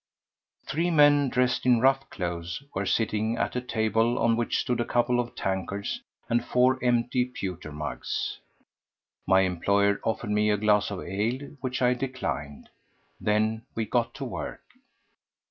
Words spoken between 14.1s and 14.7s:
to work.